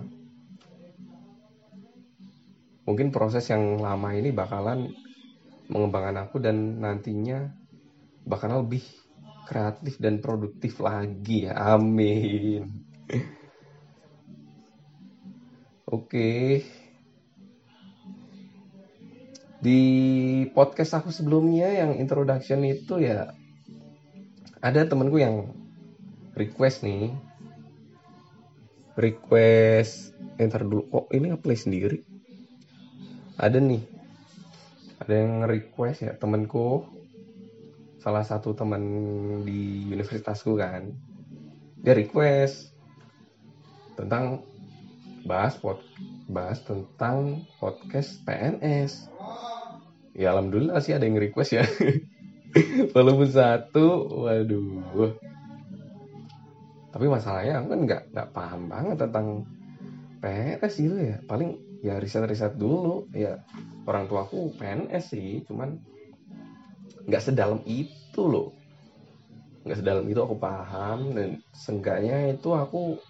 mungkin 2.85 3.09
proses 3.09 3.49
yang 3.49 3.81
lama 3.81 4.13
ini 4.13 4.29
bakalan 4.35 4.93
mengembangkan 5.73 6.29
aku 6.29 6.37
dan 6.45 6.85
nantinya 6.85 7.49
bahkan 8.29 8.53
lebih 8.61 8.85
kreatif 9.45 10.01
dan 10.01 10.21
produktif 10.21 10.81
lagi 10.81 11.49
ya. 11.49 11.77
Amin. 11.77 12.85
Oke. 15.95 16.61
Di 19.65 19.81
podcast 20.53 21.01
aku 21.01 21.09
sebelumnya 21.09 21.73
yang 21.73 21.97
introduction 21.97 22.61
itu 22.69 23.01
ya 23.01 23.33
ada 24.61 24.85
temenku 24.85 25.17
yang 25.17 25.57
request 26.37 26.85
nih. 26.85 27.17
Request 28.93 30.13
enter 30.37 30.69
dulu 30.69 30.85
kok 30.93 31.07
ini 31.17 31.33
ngeplay 31.33 31.57
sendiri. 31.57 31.99
Ada 33.41 33.57
nih. 33.57 33.81
Ada 35.01 35.15
yang 35.17 35.49
request 35.49 36.05
ya 36.05 36.13
temenku 36.13 36.85
salah 38.05 38.21
satu 38.21 38.53
teman 38.53 38.85
di 39.49 39.89
universitasku 39.89 40.61
kan 40.61 40.93
dia 41.81 41.97
request 41.97 42.77
tentang 43.97 44.45
bahas 45.25 45.57
pod 45.57 45.81
bahas 46.29 46.61
tentang 46.69 47.49
podcast 47.57 48.21
PNS 48.29 49.09
ya 50.15 50.31
alhamdulillah 50.33 50.79
sih 50.79 50.95
ada 50.95 51.05
yang 51.05 51.19
request 51.19 51.59
ya. 51.59 51.65
Walaupun 52.95 53.29
satu 53.29 53.87
waduh. 54.25 55.19
Tapi 56.95 57.07
masalahnya 57.11 57.59
aku 57.59 57.67
kan 57.75 57.81
nggak 57.83 58.03
nggak 58.15 58.29
paham 58.31 58.63
banget 58.71 58.97
tentang 59.03 59.43
PNS 60.23 60.75
gitu 60.79 60.97
ya. 61.03 61.17
Paling 61.27 61.59
ya 61.83 61.99
riset-riset 61.99 62.55
dulu. 62.55 63.11
Ya 63.11 63.43
orang 63.85 64.07
tuaku 64.07 64.55
PNS 64.55 65.05
sih 65.11 65.43
cuman 65.51 65.83
nggak 67.11 67.23
sedalam 67.23 67.61
itu 67.67 68.23
loh. 68.23 68.55
Nggak 69.67 69.83
sedalam 69.83 70.07
itu 70.07 70.21
aku 70.23 70.39
paham 70.39 71.11
dan 71.19 71.43
seenggaknya 71.51 72.39
itu 72.39 72.55
aku 72.55 73.03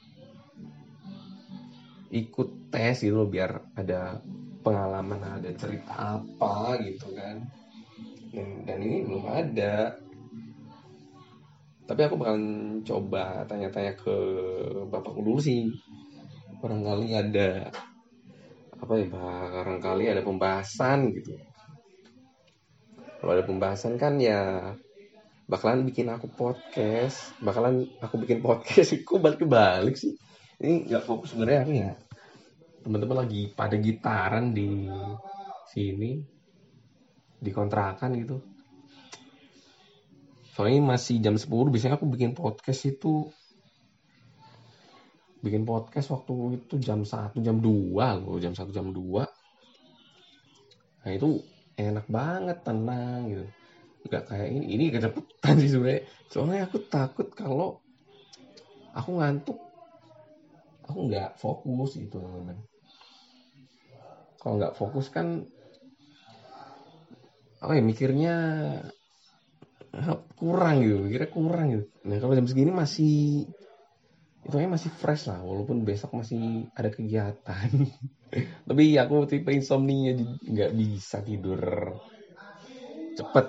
ikut 2.14 2.70
tes 2.70 3.02
gitu 3.02 3.20
loh 3.20 3.28
biar 3.28 3.74
ada 3.74 4.22
pengalaman 4.64 5.20
ada 5.20 5.50
cerita 5.52 6.16
apa 6.16 6.80
gitu 6.80 7.12
kan. 7.12 7.44
Dan, 8.32 8.64
dan 8.64 8.78
ini 8.80 9.04
belum 9.04 9.24
ada. 9.28 9.92
Tapi 11.84 12.00
aku 12.00 12.16
bakalan 12.16 12.80
coba 12.80 13.44
tanya-tanya 13.44 13.92
ke 13.92 14.16
bapakku 14.88 15.20
dulu 15.20 15.38
sih. 15.38 15.68
Barangkali 16.64 17.12
ada 17.12 17.68
apa 18.80 18.92
ya 18.96 19.06
barangkali 19.12 20.04
ada 20.08 20.24
pembahasan 20.24 21.12
gitu. 21.12 21.36
Kalau 23.20 23.32
ada 23.36 23.44
pembahasan 23.44 24.00
kan 24.00 24.16
ya 24.16 24.72
bakalan 25.44 25.84
bikin 25.84 26.08
aku 26.08 26.24
podcast 26.32 27.36
bakalan 27.44 27.84
aku 28.00 28.16
bikin 28.16 28.40
podcast 28.40 28.96
kok 29.06 29.20
balik 29.20 29.44
balik 29.44 30.00
sih? 30.00 30.16
Ini 30.56 30.88
nggak 30.88 31.04
fokus 31.04 31.36
sebenarnya 31.36 31.60
aku 31.68 31.72
ya 31.76 31.92
teman-teman 32.84 33.24
lagi 33.24 33.48
pada 33.48 33.80
gitaran 33.80 34.52
di 34.52 34.84
sini 35.72 36.20
di 37.40 37.50
kontrakan 37.50 38.12
gitu. 38.20 38.36
Soalnya 40.52 40.94
masih 40.94 41.18
jam 41.18 41.34
10 41.34 41.48
biasanya 41.72 41.96
aku 41.98 42.06
bikin 42.06 42.36
podcast 42.36 42.86
itu 42.86 43.32
bikin 45.40 45.64
podcast 45.64 46.12
waktu 46.14 46.60
itu 46.60 46.78
jam 46.80 47.04
1 47.04 47.36
jam 47.44 47.60
2 47.60 47.96
loh 47.96 48.40
jam 48.40 48.56
1 48.56 48.72
jam 48.72 48.88
2 48.88 49.28
nah 51.04 51.12
itu 51.12 51.44
enak 51.76 52.08
banget 52.08 52.64
tenang 52.64 53.28
gitu. 53.28 53.44
Nggak 54.08 54.24
kayak 54.30 54.48
ini 54.52 54.66
ini 54.72 54.84
kecepatan 54.88 55.54
sih 55.60 55.70
sebenarnya. 55.72 56.02
Soalnya 56.32 56.64
aku 56.64 56.78
takut 56.88 57.28
kalau 57.36 57.84
aku 58.96 59.10
ngantuk 59.20 59.58
aku 60.88 60.98
nggak 61.12 61.36
fokus 61.36 61.96
gitu 61.98 62.20
teman 62.20 62.56
kalau 64.44 64.60
nggak 64.60 64.76
fokus 64.76 65.08
kan 65.08 65.48
apa 67.64 67.72
ya 67.72 67.82
mikirnya 67.82 68.36
kurang 70.36 70.84
gitu 70.84 71.08
kira 71.08 71.26
kurang 71.32 71.66
gitu. 71.72 71.86
Nah 72.04 72.20
kalau 72.20 72.36
jam 72.36 72.44
segini 72.44 72.68
masih 72.68 73.48
itu 74.44 74.56
masih 74.60 74.92
fresh 74.92 75.32
lah 75.32 75.40
walaupun 75.40 75.88
besok 75.88 76.12
masih 76.12 76.68
ada 76.76 76.92
kegiatan. 76.92 77.68
Tapi 78.68 78.84
aku 79.00 79.24
tipe 79.24 79.48
insomnia 79.48 80.12
nggak 80.44 80.76
bisa 80.76 81.24
tidur 81.24 81.60
cepet. 83.16 83.46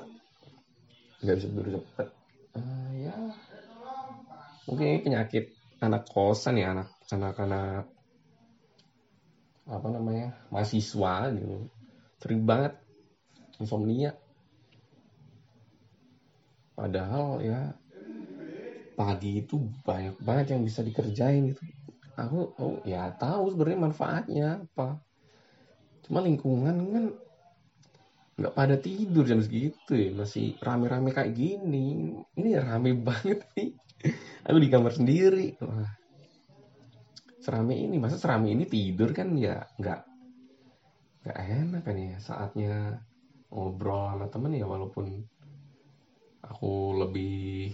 Nggak 1.19 1.35
bisa 1.35 1.47
tidur 1.51 1.67
cepet. 1.75 2.07
Uh, 2.55 2.89
ya. 2.95 3.15
Mungkin 4.71 5.03
penyakit 5.03 5.51
anak 5.83 6.07
kosan 6.07 6.55
ya 6.55 6.71
anak 6.71 6.95
anak-anak 7.11 7.91
apa 9.65 9.87
namanya 9.89 10.37
mahasiswa 10.53 11.33
gitu. 11.33 11.69
Sering 12.21 12.45
banget 12.45 12.73
insomnia. 13.57 14.13
Padahal 16.77 17.41
ya 17.41 17.73
pagi 18.95 19.43
itu 19.43 19.59
banyak 19.83 20.21
banget 20.21 20.55
yang 20.55 20.61
bisa 20.61 20.85
dikerjain 20.85 21.51
gitu. 21.51 21.61
Aku 22.15 22.55
oh, 22.61 22.79
ya 22.87 23.11
tahu 23.17 23.51
sebenarnya 23.51 23.79
manfaatnya 23.81 24.47
apa. 24.63 25.01
Cuma 26.05 26.21
lingkungan 26.21 26.75
kan 26.93 27.05
nggak 28.35 28.55
pada 28.55 28.75
tidur 28.77 29.25
jam 29.25 29.41
segitu 29.41 29.91
ya. 29.97 30.13
Masih 30.13 30.55
rame-rame 30.61 31.09
kayak 31.11 31.33
gini. 31.33 32.15
Ini 32.37 32.49
rame 32.61 32.95
banget 33.07 33.41
nih. 33.57 33.73
Aku 34.45 34.57
di 34.61 34.69
kamar 34.69 34.93
sendiri. 34.93 35.57
Wah 35.59 36.04
serame 37.45 37.77
ini 37.77 38.01
masa 38.01 38.17
serame 38.17 38.49
ini 38.49 38.65
tidur 38.65 39.13
kan 39.13 39.37
ya 39.37 39.61
nggak 39.77 40.01
nggak 41.21 41.37
enak 41.37 41.81
kan 41.85 41.97
ya 42.01 42.17
saatnya 42.17 42.73
ngobrol 43.53 44.17
sama 44.17 44.25
temen 44.33 44.57
ya 44.57 44.65
walaupun 44.65 45.05
aku 46.41 46.73
lebih 47.05 47.69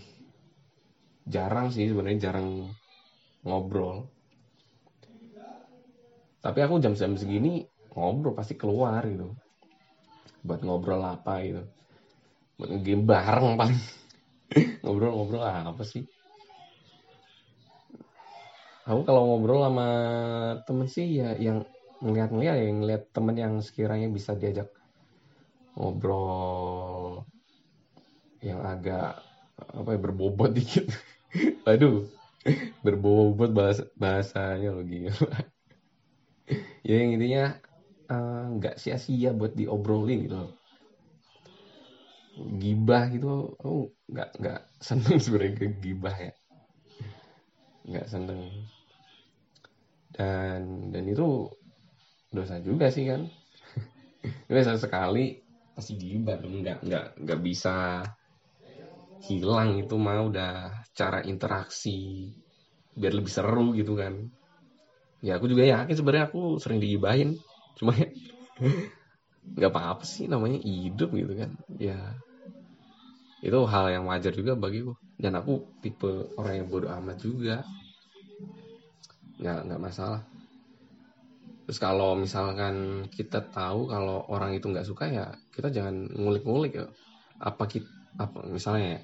jarang 1.23 1.71
sih 1.71 1.87
sebenarnya 1.87 2.31
jarang 2.31 2.67
ngobrol. 3.47 4.11
Tapi 6.41 6.59
aku 6.65 6.81
jam-jam 6.81 7.13
segini 7.15 7.63
ngobrol 7.93 8.33
pasti 8.33 8.57
keluar 8.57 9.05
gitu. 9.05 9.31
Buat 10.41 10.61
ngobrol 10.65 11.01
apa 11.05 11.39
gitu. 11.45 11.63
Buat 12.57 12.81
game 12.81 13.05
bareng 13.05 13.55
paling. 13.55 13.81
Ngobrol-ngobrol 14.83 15.47
apa 15.47 15.83
sih 15.87 16.03
aku 18.91 19.01
kalau 19.07 19.21
ngobrol 19.31 19.63
sama 19.63 19.87
temen 20.67 20.87
sih 20.91 21.07
ya 21.23 21.33
yang 21.39 21.63
ngeliat-ngeliat 22.03 22.55
ya 22.59 22.67
ngeliat 22.75 23.03
temen 23.15 23.35
yang 23.39 23.53
sekiranya 23.63 24.11
bisa 24.11 24.35
diajak 24.35 24.67
ngobrol 25.79 27.23
yang 28.41 28.59
agak 28.65 29.21
apa 29.61 29.89
ya 29.93 29.99
berbobot 30.01 30.51
dikit. 30.57 30.89
Aduh 31.63 32.09
berbobot 32.81 33.53
bahasa 33.53 33.85
bahasanya 33.95 34.73
loh 34.73 34.83
gila. 34.83 35.13
Ya 36.81 36.95
yang 37.05 37.15
intinya 37.15 37.43
eh, 38.09 38.43
nggak 38.57 38.75
uh, 38.75 38.79
sia-sia 38.81 39.31
buat 39.31 39.53
diobrolin 39.53 40.25
gitu 40.25 40.35
loh. 40.41 40.51
Gibah 42.57 43.13
gitu 43.13 43.53
oh 43.61 43.93
nggak 44.09 44.29
nggak 44.41 44.61
seneng 44.81 45.21
sebenarnya 45.23 45.69
gibah 45.77 46.15
ya. 46.17 46.33
Nggak 47.85 48.07
seneng 48.09 48.41
dan 50.21 50.61
dan 50.93 51.03
itu 51.13 51.27
dosa 52.31 52.55
juga 52.63 52.87
sih 52.95 53.05
kan? 53.09 53.21
Biasa 54.51 54.77
sekali. 54.79 55.39
Pasti 55.75 55.93
gibah 55.97 56.37
nggak 56.43 56.77
nggak 56.85 57.05
nggak 57.23 57.39
bisa 57.47 58.03
hilang 59.27 59.69
itu 59.81 59.95
mah 60.05 60.19
udah 60.29 60.51
cara 60.97 61.19
interaksi 61.31 61.95
biar 62.99 63.13
lebih 63.17 63.31
seru 63.37 63.65
gitu 63.79 63.93
kan? 64.01 64.13
Ya 65.21 65.37
aku 65.37 65.45
juga 65.51 65.63
yakin 65.73 65.95
sebenarnya 65.97 66.25
aku 66.29 66.41
sering 66.61 66.79
digibahin. 66.81 67.29
Cuma 67.77 67.91
ya 67.97 68.07
nggak 69.57 69.71
apa-apa 69.73 70.03
sih 70.13 70.25
namanya 70.33 70.59
hidup 70.67 71.09
gitu 71.19 71.33
kan? 71.41 71.51
Ya 71.87 71.97
itu 73.47 73.59
hal 73.73 73.85
yang 73.95 74.03
wajar 74.09 74.33
juga 74.39 74.53
bagiku. 74.57 74.93
Dan 75.21 75.33
aku 75.39 75.53
tipe 75.83 76.11
orang 76.39 76.53
yang 76.65 76.67
bodoh 76.71 76.91
amat 77.01 77.17
juga 77.21 77.55
nggak 79.41 79.59
nggak 79.67 79.81
masalah. 79.81 80.21
Terus 81.65 81.79
kalau 81.81 82.13
misalkan 82.13 83.07
kita 83.09 83.41
tahu 83.49 83.89
kalau 83.89 84.23
orang 84.29 84.53
itu 84.53 84.69
nggak 84.69 84.85
suka 84.85 85.09
ya 85.09 85.25
kita 85.49 85.73
jangan 85.73 86.07
ngulik-ngulik 86.13 86.77
ya. 86.77 86.85
Apa 87.41 87.65
kita 87.65 87.89
apa 88.21 88.43
misalnya 88.45 88.99
ya, 88.99 89.01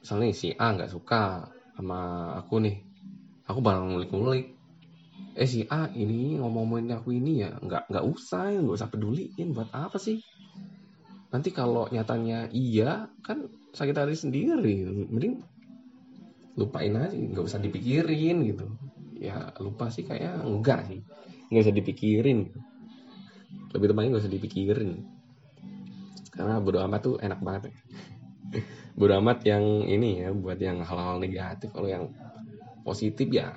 misalnya 0.00 0.26
si 0.32 0.54
A 0.56 0.72
nggak 0.72 0.88
suka 0.94 1.52
sama 1.76 2.32
aku 2.40 2.62
nih 2.64 2.76
aku 3.44 3.58
barang 3.60 3.92
ngulik-ngulik. 3.92 4.56
Eh 5.36 5.44
si 5.44 5.68
A 5.68 5.92
ini 5.92 6.40
ngomong-ngomongin 6.40 6.96
aku 6.96 7.12
ini 7.12 7.44
ya 7.44 7.52
nggak 7.60 7.92
nggak 7.92 8.04
usah 8.08 8.56
nggak 8.56 8.76
usah 8.80 8.88
peduliin 8.88 9.52
buat 9.52 9.68
apa 9.76 10.00
sih? 10.00 10.16
Nanti 11.28 11.52
kalau 11.52 11.90
nyatanya 11.92 12.48
iya 12.54 13.10
kan 13.20 13.44
sakit 13.76 13.92
hati 13.92 14.16
sendiri. 14.16 14.86
Mending 15.12 15.44
lupain 16.56 16.92
aja 16.96 17.12
nggak 17.12 17.44
usah 17.44 17.60
dipikirin 17.60 18.40
gitu. 18.48 18.66
Ya 19.16 19.52
lupa 19.60 19.92
sih 19.92 20.04
kayak 20.08 20.44
enggak 20.44 20.88
sih. 20.88 21.04
Nggak 21.52 21.62
usah 21.68 21.76
dipikirin. 21.76 22.38
Gitu. 22.48 22.60
lebih 23.76 23.92
tepatnya 23.92 24.08
nggak 24.16 24.24
usah 24.24 24.34
dipikirin. 24.34 24.90
Karena 26.32 26.60
bodo 26.60 26.80
amat 26.80 27.00
tuh 27.04 27.16
enak 27.20 27.40
banget 27.44 27.72
bodo 28.98 29.12
amat 29.20 29.44
yang 29.44 29.84
ini 29.84 30.24
ya 30.24 30.32
buat 30.32 30.56
yang 30.56 30.80
hal-hal 30.80 31.20
negatif. 31.20 31.68
Kalau 31.76 31.88
yang 31.88 32.08
positif 32.84 33.28
ya 33.28 33.52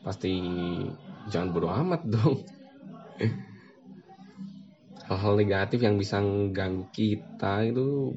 pasti 0.00 0.40
jangan 1.28 1.52
bodo 1.52 1.68
amat 1.68 2.02
dong. 2.08 2.40
Hal-hal 5.06 5.38
negatif 5.38 5.86
yang 5.86 6.02
bisa 6.02 6.18
ganggu 6.50 6.90
kita 6.90 7.62
itu 7.62 8.10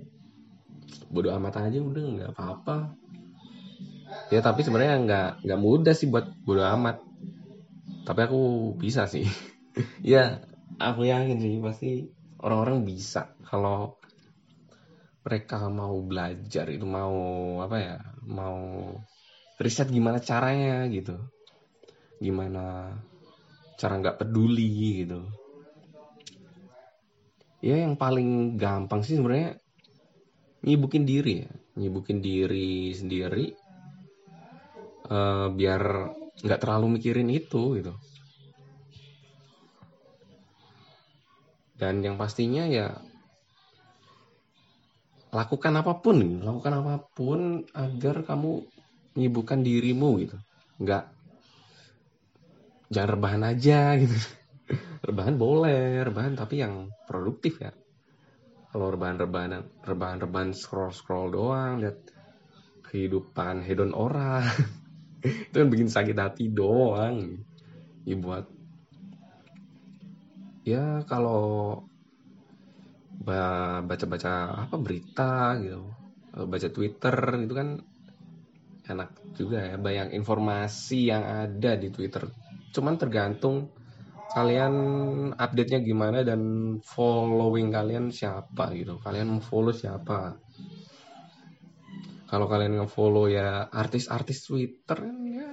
bodo 1.10 1.30
amat 1.38 1.70
aja 1.70 1.78
udah 1.82 2.04
nggak 2.18 2.32
apa-apa 2.34 2.94
ya 4.30 4.46
tapi 4.46 4.62
sebenarnya 4.62 4.96
nggak 5.06 5.30
nggak 5.46 5.62
mudah 5.62 5.94
sih 5.98 6.10
buat 6.10 6.30
bodo 6.46 6.62
amat. 6.62 7.02
Tapi 8.06 8.20
aku 8.26 8.74
bisa 8.78 9.06
sih. 9.10 9.26
Ya 10.04 10.44
aku 10.76 11.08
yakin 11.08 11.40
sih 11.40 11.56
pasti 11.64 12.12
orang-orang 12.44 12.84
bisa. 12.84 13.32
Kalau 13.48 13.96
mereka 15.24 15.72
mau 15.72 15.96
belajar 16.04 16.68
itu 16.68 16.84
mau 16.84 17.16
apa 17.64 17.78
ya 17.80 17.96
mau 18.28 18.92
riset 19.56 19.88
gimana 19.88 20.20
caranya 20.20 20.84
gitu. 20.92 21.16
Gimana 22.20 22.92
cara 23.80 23.94
nggak 24.04 24.20
peduli 24.20 25.04
gitu. 25.06 25.24
Ya 27.64 27.80
yang 27.80 27.96
paling 27.96 28.60
gampang 28.60 29.04
sih 29.04 29.16
sebenarnya 29.16 29.56
nyibukin 30.64 31.08
diri 31.08 31.48
ya. 31.48 31.52
Nyibukin 31.80 32.20
diri 32.20 32.92
sendiri 32.92 33.56
uh, 35.10 35.48
biar 35.52 36.14
nggak 36.40 36.62
terlalu 36.62 37.00
mikirin 37.00 37.30
itu 37.34 37.76
gitu. 37.82 37.94
Dan 41.80 42.04
yang 42.04 42.20
pastinya 42.20 42.68
ya 42.68 42.92
lakukan 45.30 45.74
apa 45.80 46.02
pun 46.02 46.42
lakukan 46.42 46.74
apa 46.84 46.94
pun 47.14 47.64
agar 47.72 48.26
kamu 48.26 48.66
menyibukkan 49.16 49.60
dirimu 49.64 50.10
gitu. 50.24 50.38
Nggak 50.80 51.04
jangan 52.90 53.10
rebahan 53.16 53.44
aja 53.46 53.80
gitu. 54.02 54.16
Rebahan 55.00 55.36
boleh 55.40 56.04
rebahan 56.06 56.36
tapi 56.36 56.62
yang 56.62 56.92
produktif 57.08 57.64
ya. 57.64 57.72
Kalau 58.70 58.94
rebahan 58.94 59.18
rebahan 59.18 59.52
rebahan 59.82 60.18
rebahan 60.22 60.52
scroll 60.54 60.94
scroll 60.94 61.34
doang 61.34 61.82
lihat 61.82 61.98
kehidupan 62.86 63.66
hedon 63.66 63.94
orang 63.94 64.46
itu 65.24 65.56
kan 65.56 65.68
bikin 65.68 65.90
sakit 65.92 66.18
hati 66.18 66.48
doang. 66.52 67.44
Ya 68.08 68.16
buat 68.16 68.46
ya 70.64 71.04
kalau 71.06 71.84
baca-baca 73.86 74.66
apa 74.66 74.76
berita 74.80 75.60
gitu. 75.60 75.92
Baca 76.30 76.68
Twitter 76.72 77.16
gitu 77.46 77.54
kan 77.54 77.70
enak 78.90 79.10
juga 79.38 79.62
ya 79.62 79.76
banyak 79.78 80.18
informasi 80.18 81.14
yang 81.14 81.22
ada 81.22 81.78
di 81.78 81.94
Twitter. 81.94 82.26
Cuman 82.74 82.98
tergantung 82.98 83.70
kalian 84.30 84.74
update-nya 85.34 85.82
gimana 85.82 86.22
dan 86.22 86.42
following 86.86 87.74
kalian 87.74 88.10
siapa 88.14 88.74
gitu. 88.78 89.02
Kalian 89.02 89.42
follow 89.42 89.74
siapa 89.74 90.38
kalau 92.30 92.46
kalian 92.46 92.78
nge-follow 92.78 93.26
ya 93.26 93.68
artis-artis 93.74 94.46
Twitter 94.46 95.00
ya 95.34 95.50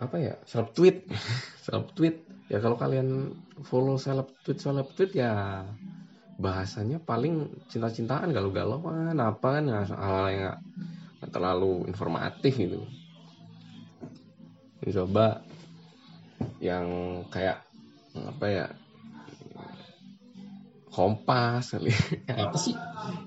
apa 0.00 0.16
ya 0.16 0.34
seleb 0.48 0.72
tweet 0.72 1.04
seleb 1.66 1.92
tweet 1.92 2.24
ya 2.48 2.62
kalau 2.62 2.80
kalian 2.80 3.36
follow 3.66 4.00
seleb 4.00 4.32
tweet 4.46 4.58
seleb 4.62 4.88
tweet 4.96 5.12
ya 5.12 5.60
bahasanya 6.40 6.96
paling 7.04 7.52
cinta-cintaan 7.68 8.32
galau-galauan 8.32 9.12
apa 9.20 9.60
kan 9.60 9.64
hal-hal 9.68 10.26
yang 10.32 10.56
terlalu 11.28 11.84
informatif 11.84 12.56
gitu. 12.56 12.80
Coba 14.80 15.44
yang 16.64 17.20
kayak 17.28 17.60
apa 18.16 18.46
ya 18.48 18.66
kompas 20.90 21.74
kali. 21.74 21.94
Apa 22.28 22.58
sih? 22.58 22.74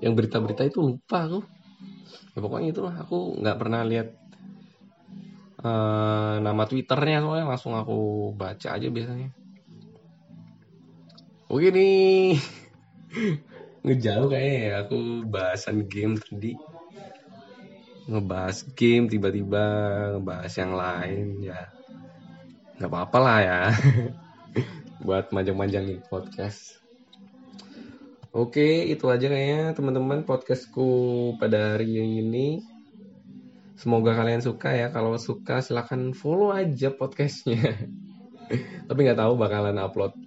Yang 0.04 0.12
berita-berita 0.20 0.62
itu 0.68 0.78
lupa 0.84 1.24
aku. 1.24 1.40
Ya 2.36 2.38
pokoknya 2.44 2.68
itulah. 2.70 2.94
Aku 3.00 3.40
nggak 3.40 3.58
pernah 3.58 3.80
lihat 3.82 4.08
uh, 5.64 6.38
nama 6.44 6.62
twitternya. 6.68 7.24
Soalnya 7.24 7.46
langsung 7.48 7.74
aku 7.74 8.30
baca 8.36 8.76
aja 8.76 8.88
biasanya. 8.92 9.32
Oke 11.48 11.72
nih. 11.72 12.36
Ngejauh 13.84 14.28
kayaknya 14.28 14.60
ya. 14.60 14.72
Aku 14.84 15.24
bahasan 15.24 15.88
game 15.88 16.20
tadi. 16.20 16.52
Ngebahas 18.04 18.68
game 18.76 19.08
tiba-tiba 19.08 19.64
ngebahas 20.20 20.52
yang 20.60 20.72
lain. 20.76 21.26
Ya 21.40 21.72
nggak 22.76 22.90
apa-apa 22.92 23.18
lah 23.22 23.38
ya. 23.40 23.60
Buat 25.06 25.32
manjang-manjangin 25.32 26.04
podcast 26.08 26.83
Oke, 28.34 28.90
itu 28.90 29.06
aja 29.06 29.30
kayaknya 29.30 29.78
teman-teman 29.78 30.26
podcastku 30.26 30.90
pada 31.38 31.78
hari 31.78 32.18
ini. 32.18 32.66
Semoga 33.78 34.10
kalian 34.18 34.42
suka 34.42 34.74
ya. 34.74 34.90
Kalau 34.90 35.14
suka 35.22 35.62
silahkan 35.62 36.10
follow 36.10 36.50
aja 36.50 36.90
podcastnya. 36.90 37.62
Tapi 38.90 38.98
nggak 39.06 39.22
tahu 39.22 39.38
bakalan 39.38 39.78
upload 39.78 40.18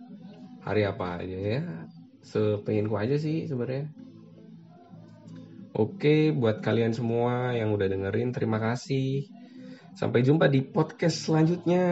hari 0.63 0.87
apa 0.87 1.19
aja 1.19 1.59
ya. 1.59 1.63
Sepenginku 2.23 2.95
aja 2.95 3.19
sih 3.19 3.43
sebenarnya. 3.43 3.91
Oke, 5.75 6.31
buat 6.31 6.63
kalian 6.63 6.95
semua 6.95 7.59
yang 7.59 7.75
udah 7.75 7.91
dengerin, 7.91 8.31
terima 8.31 8.55
kasih. 8.55 9.27
Sampai 9.99 10.23
jumpa 10.23 10.47
di 10.47 10.63
podcast 10.63 11.27
selanjutnya. 11.27 11.83